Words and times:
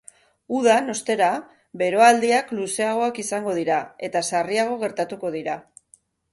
Udan, 0.59 0.87
ostera, 0.93 1.27
beroaldiak 1.81 2.51
luzeagoak 2.61 3.21
izango 3.27 3.55
dira, 3.61 3.79
eta 4.11 4.27
sarriago 4.33 4.83
gertatuko 4.87 5.35
dira. 5.41 5.63